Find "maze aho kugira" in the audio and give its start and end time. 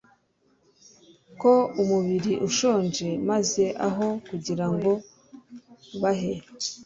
3.29-4.65